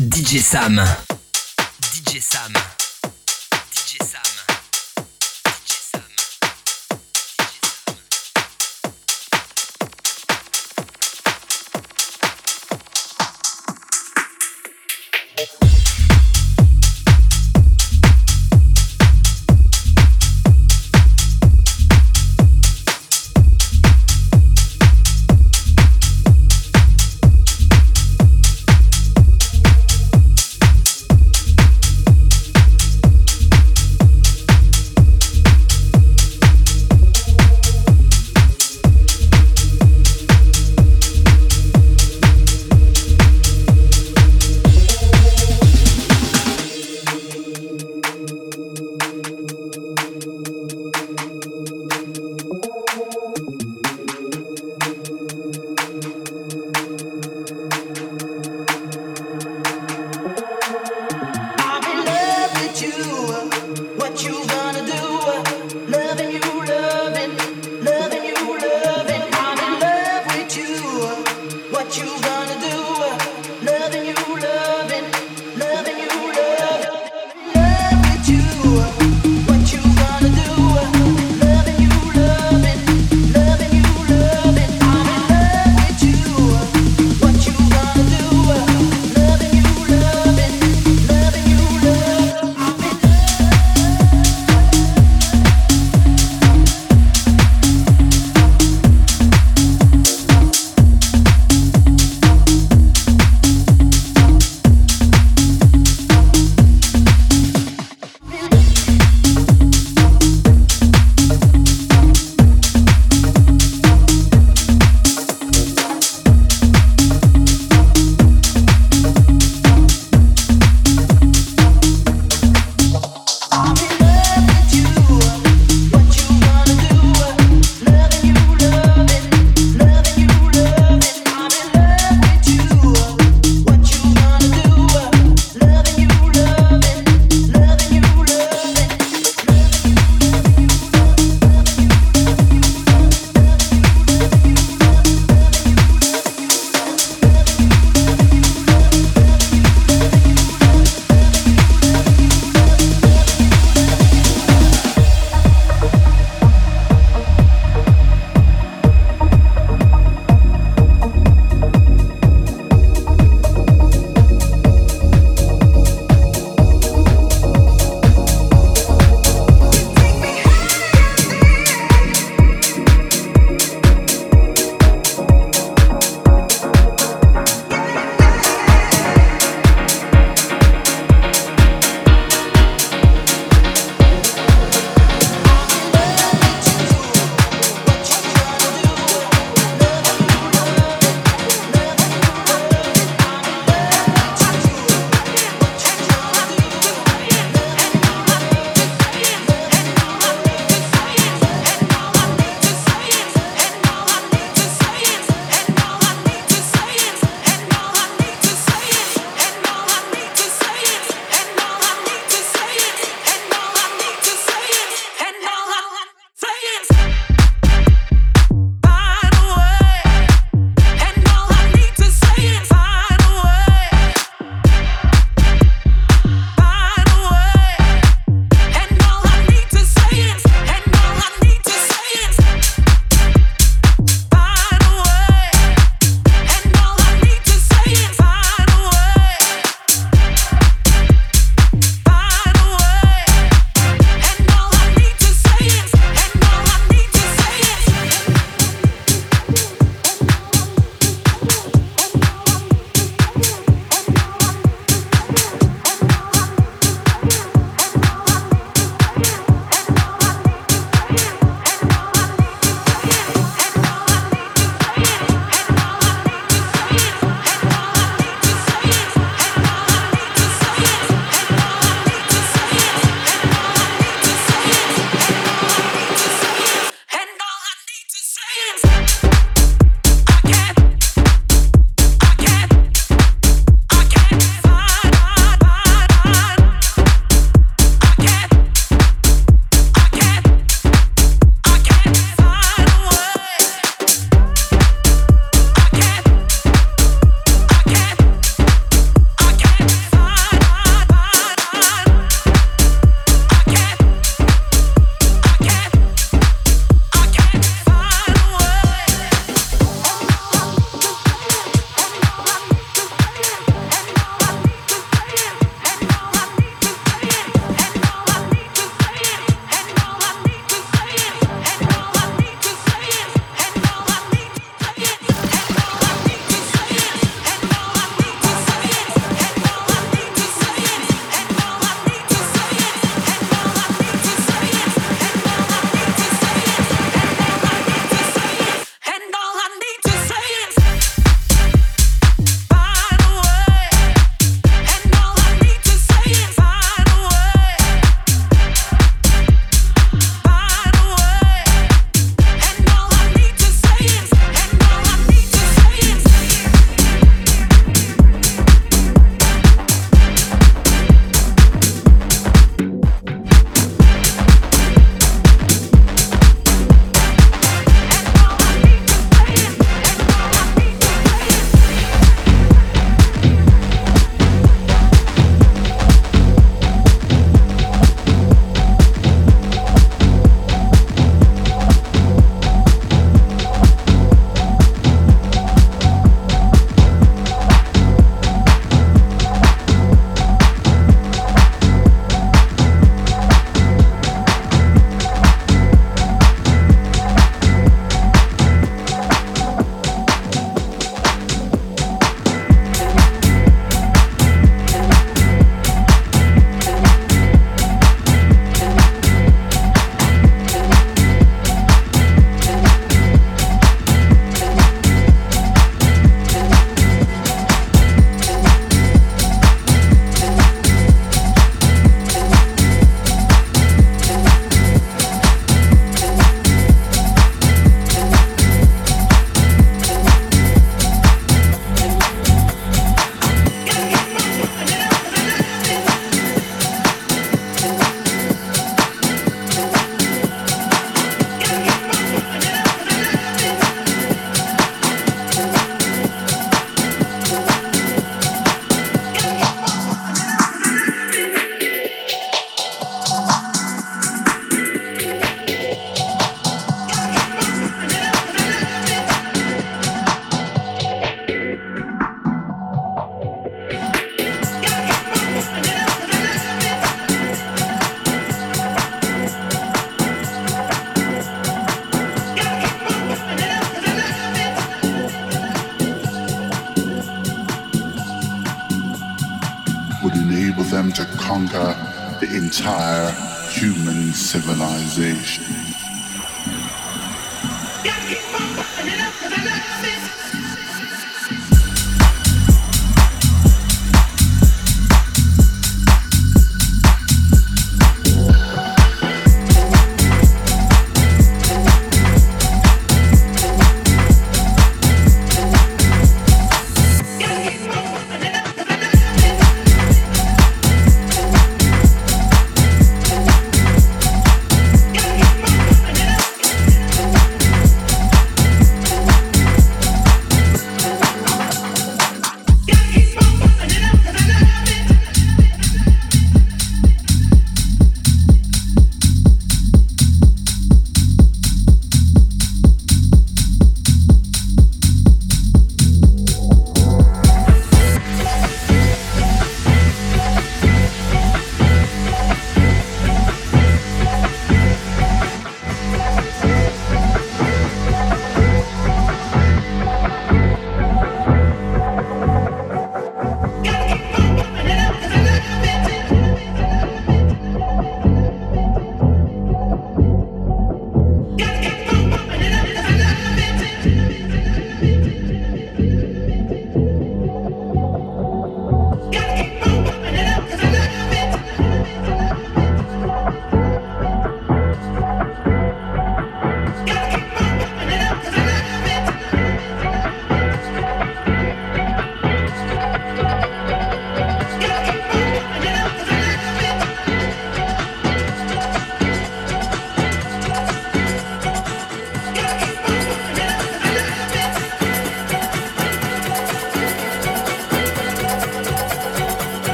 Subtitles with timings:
[0.00, 0.76] DJ Sam.
[1.80, 2.52] DJ Sam.
[3.72, 4.37] DJ Sam.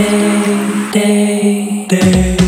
[0.00, 2.39] day, day, day.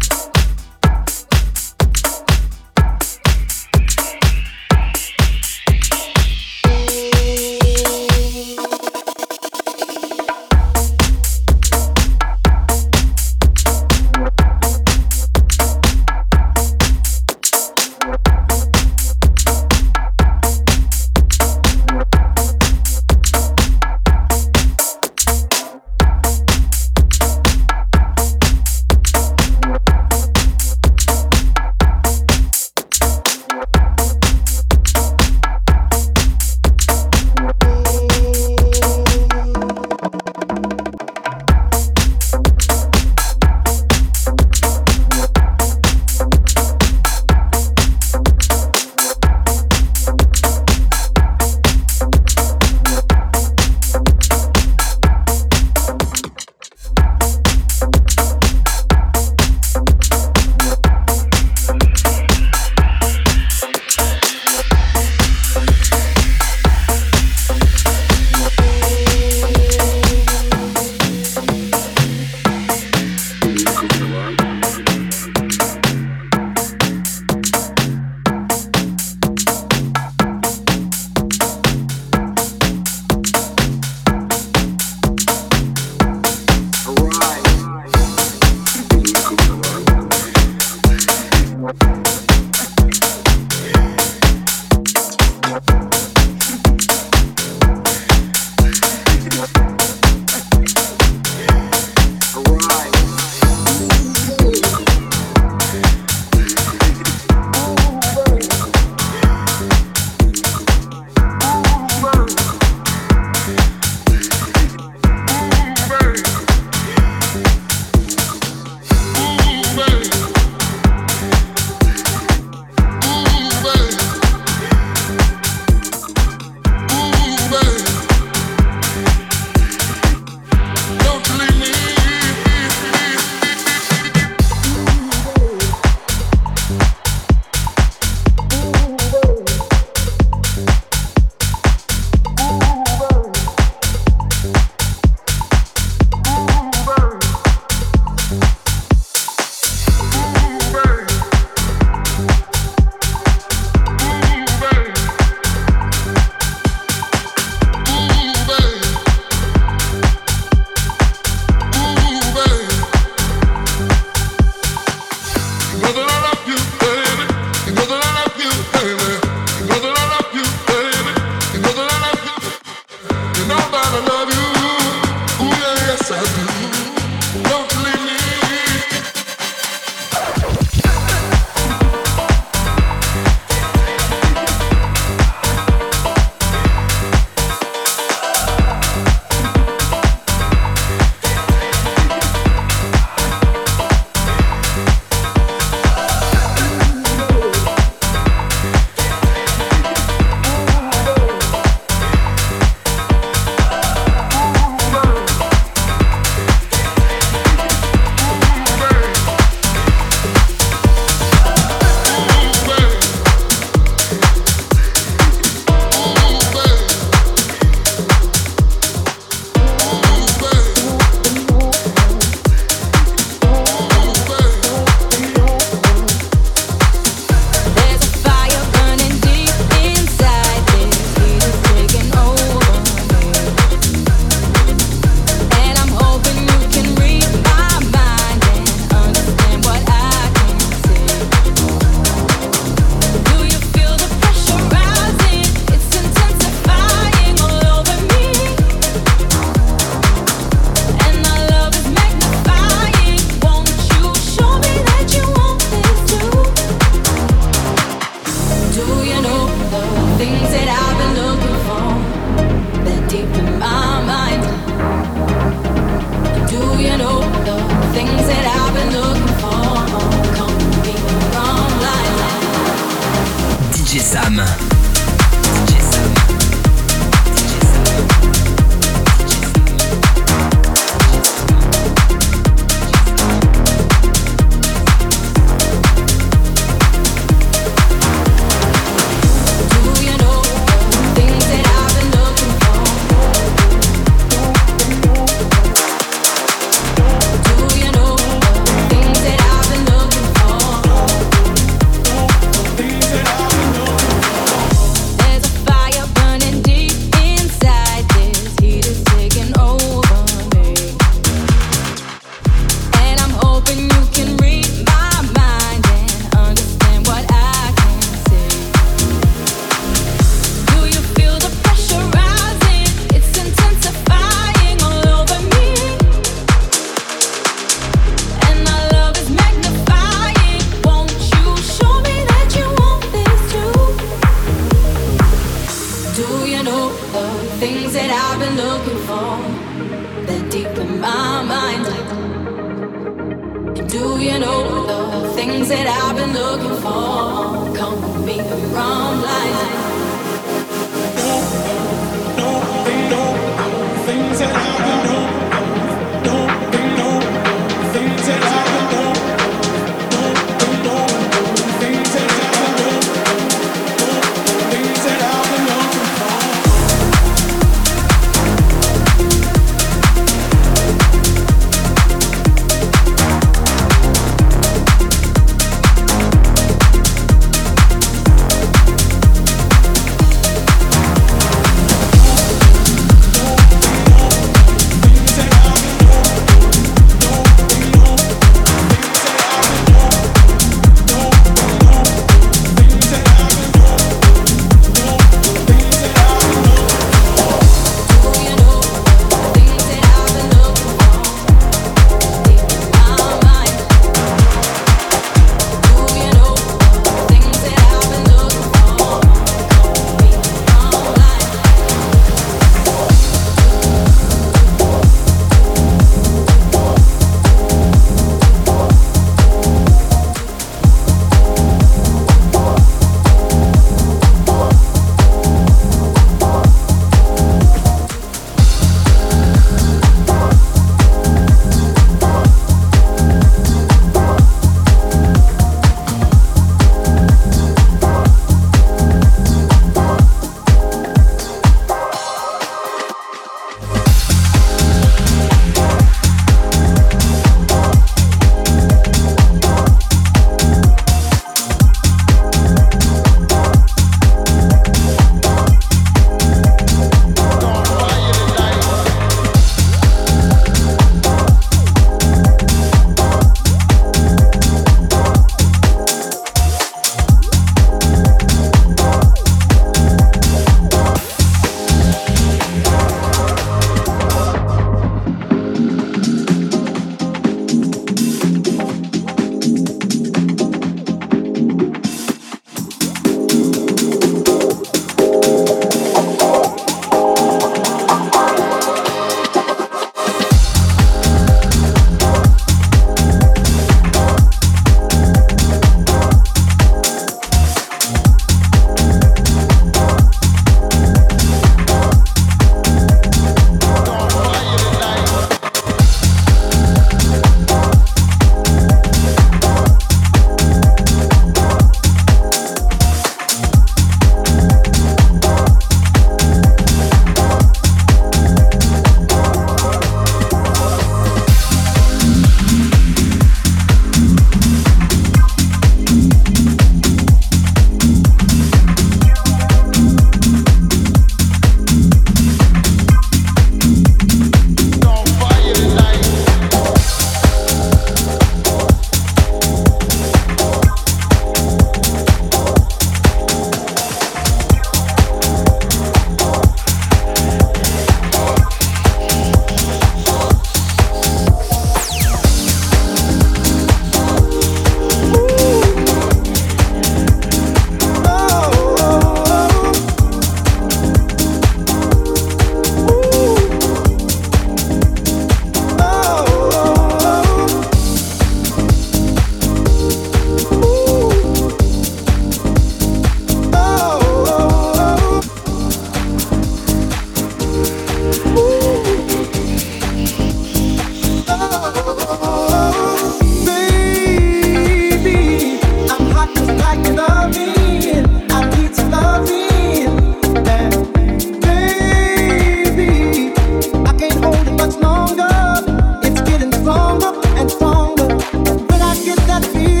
[599.61, 600.00] feel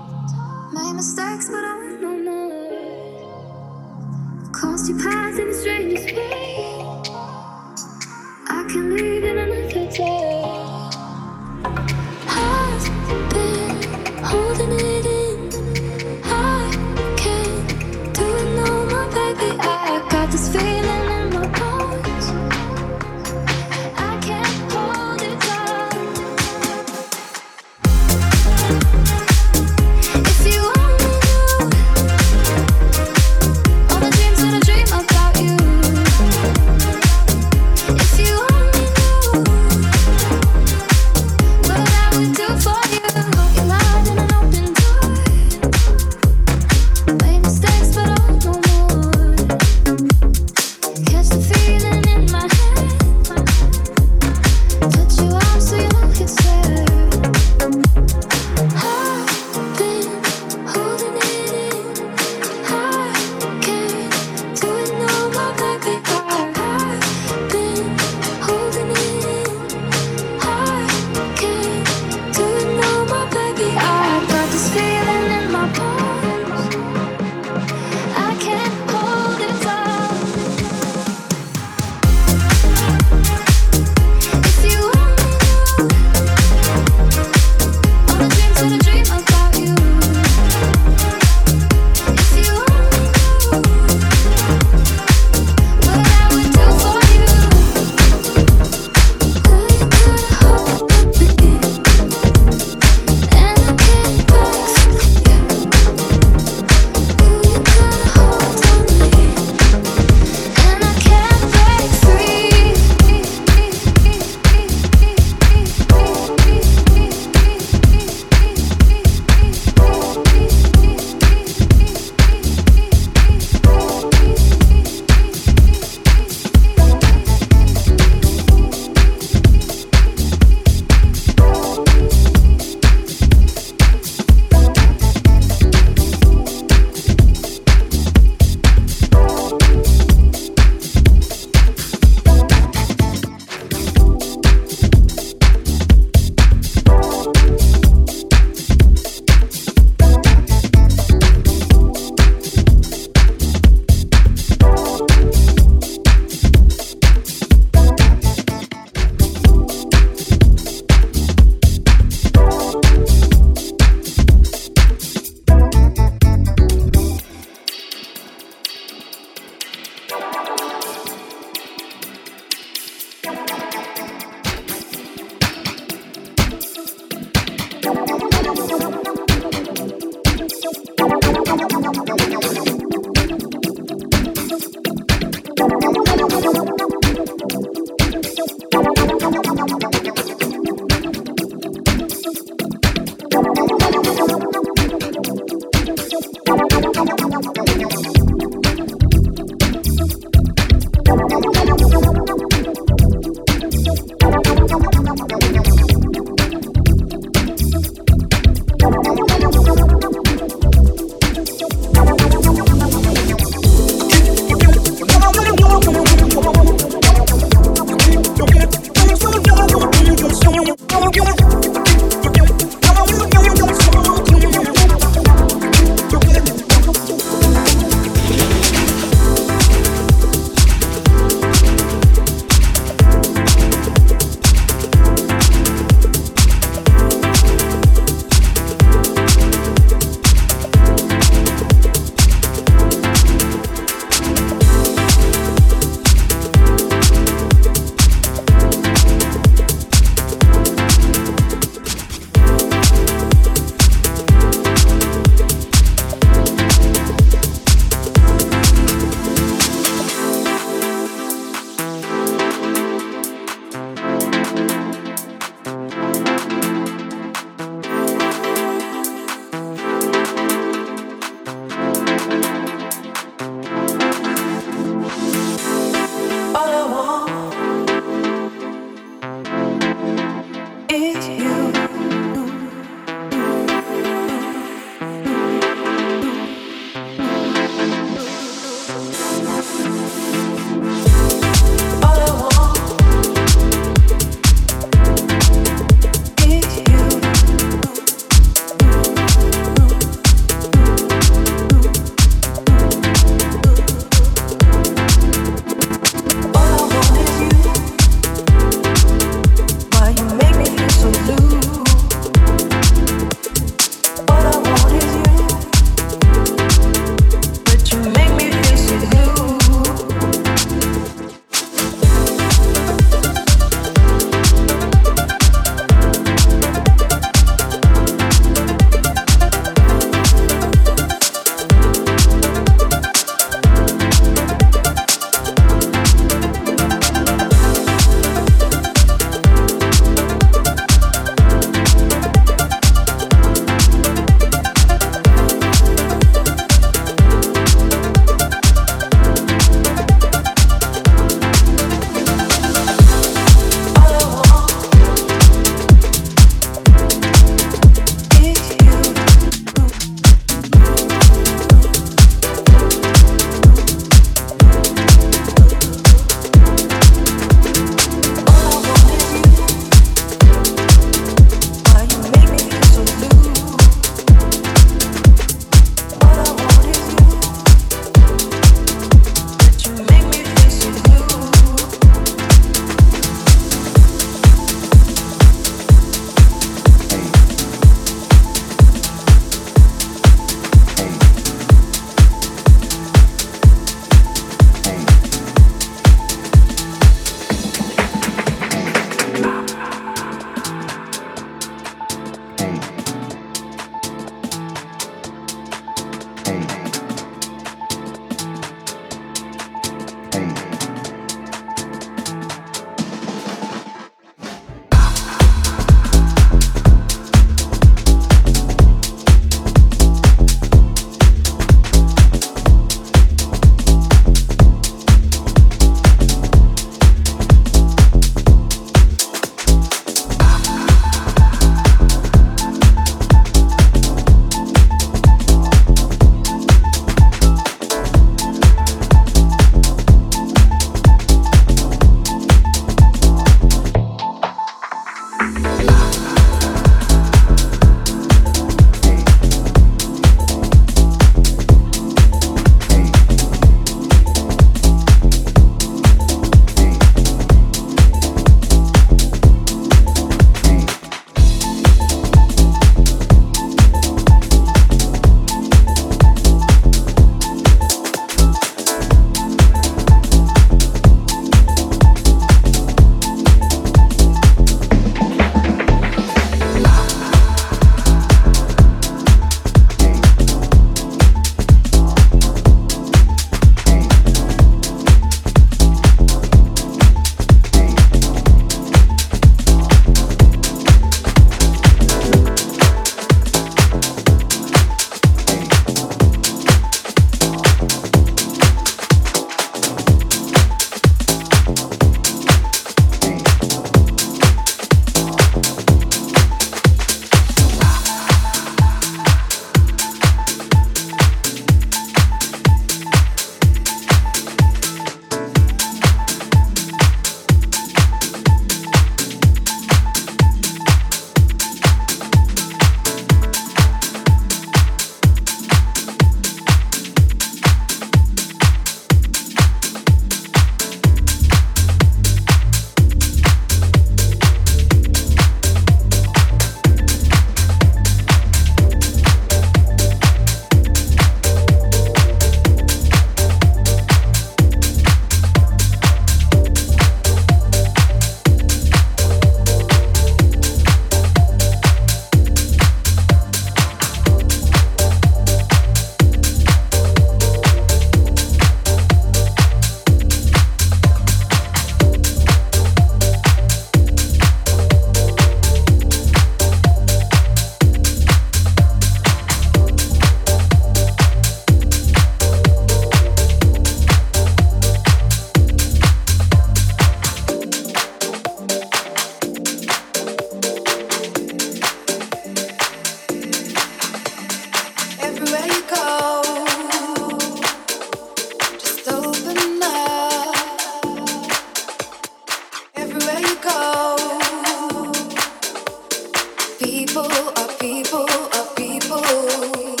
[596.81, 600.00] people are people are people.